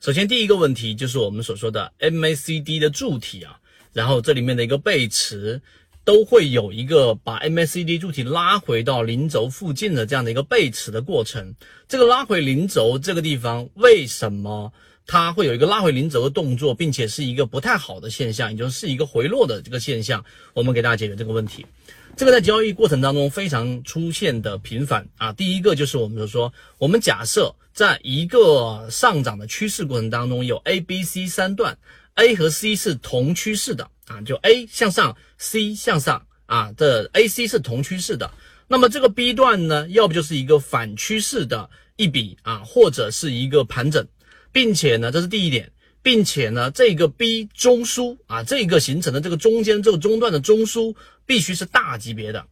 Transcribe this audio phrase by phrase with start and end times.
[0.00, 3.58] 首先，第一个问题就是我们所说的 MACD 的柱体啊，
[3.94, 5.62] 然后这里面的一个背驰
[6.04, 11.54] 都会有一个把 MACD 柱体拉回到零轴附近的这样的一个背驰的过程。
[11.88, 14.70] 这个拉回零轴这个地方，为什么
[15.06, 20.24] 它会有一个拉回零轴的动作，并且是一个不太好的现象，也就是一个回落的这个现象？
[20.52, 21.66] 我们给大家解决这个问题。
[22.16, 25.32] 这个在交易过程当中非常出现的频繁啊。
[25.32, 31.76] 第一个就是我们就说，我们假设在一个上涨的趋势过程当中，有 A、B、C 三段
[32.14, 38.30] ，A 和 C 是同趋势的啊，就 A 向上，C 向上啊，这 A、C 是同趋势的。
[38.68, 44.06] 那么这个 B 段呢，要不就是一个反趋势的一笔啊，或者是一个盘整，
[44.54, 45.70] 并且呢，这是第一点。
[46.00, 50.94] 并且呢，这个 B 中枢啊，这个形成的这个中间这个中段的中枢
[51.24, 52.44] 必须是大级别的。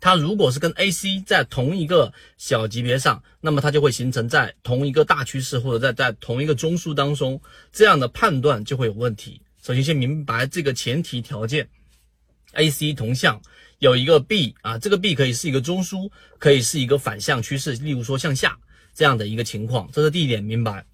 [0.00, 7.42] 它如果是跟 AC 在同一个小级别上，那么它就会形成在同一个大趋势或者在在同一个中枢当中，
[7.72, 9.42] 这样的判断就会有问题。
[9.60, 11.68] 首先先明白这个前提条件
[12.52, 13.42] ，AC 同向
[13.80, 18.56] 有一个 B 啊，这个 B 可以是一个中枢，可以是一个反向趋势，例如说向下
[18.94, 20.86] 这样的一个情况，这是第一点，明白。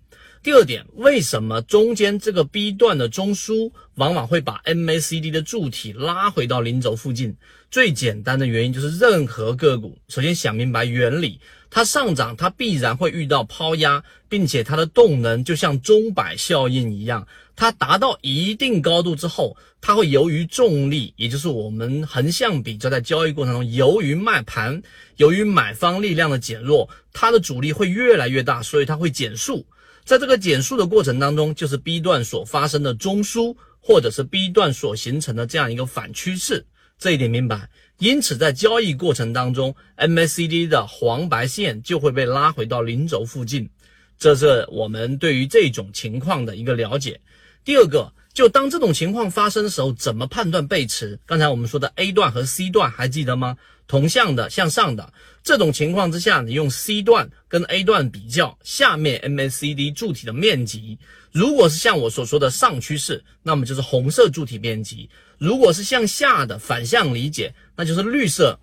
[0.44, 7.34] 第二点，为什么中间这个 B 段的中枢往往会把 MACD 的柱体拉回到零轴附近？
[7.70, 11.40] 最简单的原因就是，任何个股首先想明白原理，
[11.74, 24.80] 它上涨它必然会遇到抛压，并且它的动能就像钟摆效应一样，它达到一定高度之后，它会由于重力，也就是我们横向比较在交易过程中，由于卖盘，
[25.16, 29.66] 由于买方力量的减弱，它的阻力会越来越大，所以它会减速。
[30.04, 36.64] 在这个减速的过程当中，就是 B 段所发生的中枢，或者是 B 段所形成的这样一个反趋势，
[37.00, 37.68] 这一点明白。
[37.98, 43.70] 因此，在交易过程当中，MACD 的黄白线就会被拉回到零轴附近，
[44.18, 47.20] 这是我们对于这种情况的一个了解。
[47.64, 51.18] 第二个，就当这种情况发生的时候，怎么判断背驰？
[51.24, 53.56] 刚才我们说的 A 段和 C 段还记得吗？
[53.86, 55.12] 同向的向上的
[55.42, 60.98] 这种情况之下，你用 C 段跟 A 段比较，下面 MACD 柱体的面积，
[61.30, 65.08] 如果是像我所说的上趋势，那么就是红色柱体面积；
[65.38, 68.58] 如果是向下的反向理解，那就是绿色，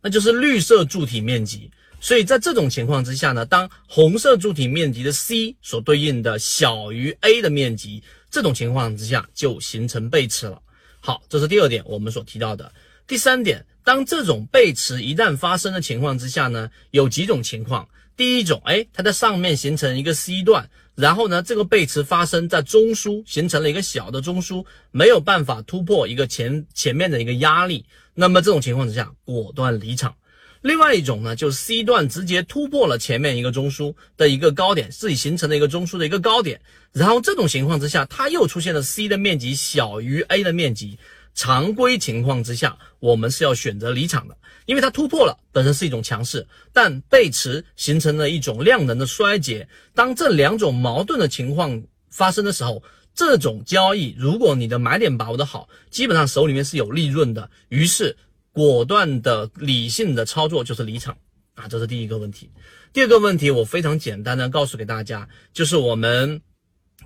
[0.00, 1.70] 那就是绿色柱体面积。
[2.00, 8.02] 所以在这种情况之下呢，当红色柱体面积的 C 所对应的小于 A 的面积，
[8.34, 10.60] 这种情况之下就形成背驰了。
[10.98, 12.72] 好，这是第二点我们所提到的。
[13.06, 13.64] 第三点。
[13.84, 17.86] 当这种背驰一旦发生的情况之下呢，有几种情况。
[18.16, 27.84] 第一种，哎，它在上面形成一个 C 段，然后呢，这个背驰发生在中枢，形成了一个小的中枢，没有办法突破一个前前面的一个压力。
[28.14, 30.16] 那么这种情况之下，果断离场。
[30.64, 36.58] 另外一种呢，就是 C 段直接突破了前面一个中枢的一个高点，自己形成的一个中枢的一个高点，
[36.90, 40.98] 然后这种情况之下，它又出现了 C 的面积小于 A 的面积。
[41.34, 49.68] 常规情况之下，我们是要选择离场的，因为它突破了，本身是一种强势，但背驰形成了一种量能的衰竭。
[49.94, 52.82] 当这两种矛盾的情况发生的时候，
[53.14, 57.50] 这种交易，如果你的买点把握的好，基本上手里面是有利润的。
[57.68, 58.16] 于是，
[58.54, 61.14] 果断的理性的操作就是离场
[61.54, 62.50] 啊，这是第一个问题。
[62.94, 66.40] 第二个问题，我非常简单的告诉给大家，就是我们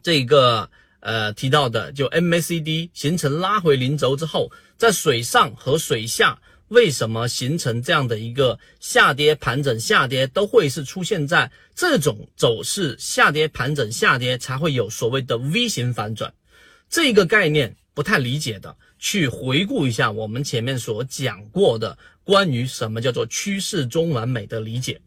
[0.05, 0.71] 这个。
[1.01, 16.35] 呃，提到的就 MACD 形成拉回零轴之后，在水上和水下为什么形成这样的一个下跌盘整下跌，都会是出现在这种走势下跌盘整下跌才会有所谓的 V 型反转。
[16.91, 25.01] 这个概念不太理解的，去回顾一下我们前面所讲过的关于什么叫做趋势中完美的理解。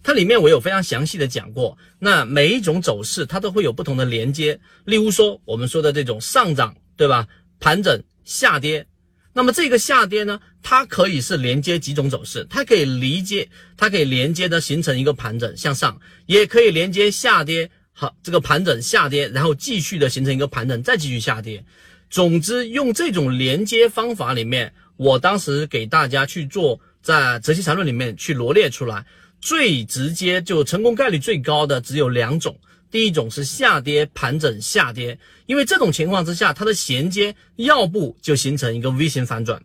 [0.00, 4.60] 它里面我有非常详细的讲过，那每一种走势它都会有不同的连接。
[4.84, 7.26] 例如说我们说的这种上涨，对吧？
[7.58, 8.86] 盘整下跌，
[9.32, 21.64] 那么这个下跌呢，它可以是连接几种走势，它可以连接，它可以连接的形成一个盘整向上，也可以连接下跌，好，这个盘整下跌，然后继续的形成一个盘整，再继续下跌。
[22.08, 29.04] 总之，用这种连接方法里面，我当时给大家去做，在择期缠论里面去罗列出来。
[29.38, 32.58] 最直接就成功概率最高的只有两种，
[32.90, 39.62] 第一种是下跌盘整下跌，因为这种情况之下，它的衔接要不就形成一个 V 型反转，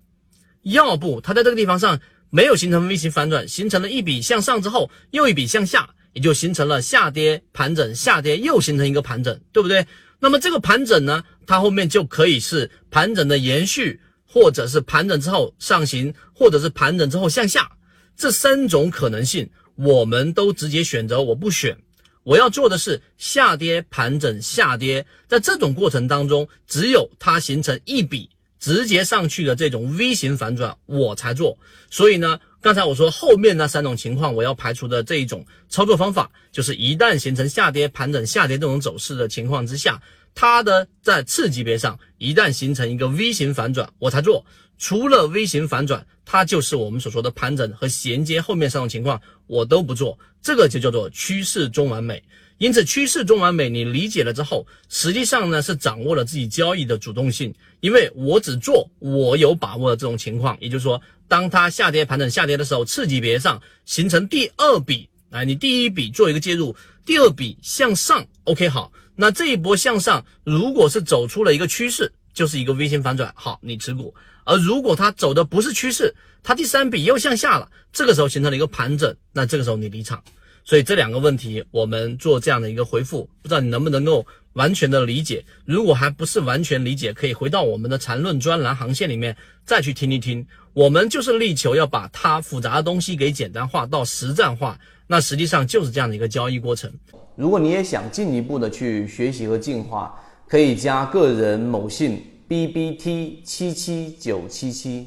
[0.64, 2.00] 要不它在这个地方上
[2.30, 9.88] 没有形成 V 型反转，形成了一笔向上之后又一笔向下，也就形成了下跌盘整下跌又形成一个盘整，对不对？
[10.20, 17.70] 那么这个盘整呢，它后面就可以是盘整的延续，或者是盘整之后上行，或者是盘整之后向下，
[18.16, 21.78] 这三种可能性，我们都直接选择我不选。
[22.24, 31.58] 我要做的是下跌、盘整、下跌，在这种过程当中，只有它形成一笔直接上去的这种 V 型反转，我才做。
[31.90, 40.02] 所以呢，刚才我说后面那三种情况，我要排除的这一种操作方法，就是一旦形成下跌、盘整、下跌这种走势的情况之下。
[40.34, 44.46] 它的在次级别上一旦形成一个 V 型反转，我才做。
[44.78, 50.18] 除了 V 型反转，它就是我们所说的盘整和衔接后面三种情况，我都不做。
[50.42, 52.24] 这个就叫做趋势中完美。
[52.58, 57.54] 因此，趋势中完美，你理解了之后，实际上呢是掌握了自己交易的主动性。
[57.80, 66.76] 因为我只做我有把握的这种情况，也就是说，当它下跌盘整下跌的时候，次级别上形成第二笔，哎，你第一笔做一个介入，
[67.06, 68.92] 第二笔向上，OK 好。
[69.16, 74.14] 那这一波向上，如果是走出了一个趋势，就是一个 V 型反转，好，你持股；
[74.46, 80.24] 而如果它走的不是趋势，它第三笔又向下了，这个时候形成了一个盘整，那这个时候你离场。
[80.64, 85.44] 所以这两个问题，我们做这样的一个回复，不知道你能不能够完全的理解。
[85.66, 89.36] 如果还不是完全理解，可以回到我们的缠论专栏航线里面
[89.66, 90.46] 再去听一听。
[90.74, 94.80] 我们就是力求要把它复杂的东西给简单化到实战化，
[95.12, 96.90] 那实际上就是这样的一个交易过程。
[97.36, 100.18] 如果你也想进一步的去学习和进化，
[100.48, 105.06] 可以加个人某信 B B T 七七九七七。